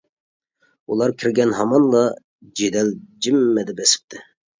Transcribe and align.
ئۇلار 0.93 1.11
كىرگەن 1.23 1.53
ھامانلا 1.57 2.01
جېدەل 2.61 2.89
جىممىدە 3.27 3.77
بېسىقتى. 3.83 4.23